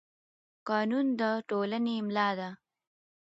قانون 0.69 1.05
د 1.19 1.21
ټولنې 1.49 1.95
ملا 2.07 2.29
ده 2.39 2.49